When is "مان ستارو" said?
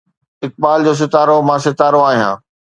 1.47-1.99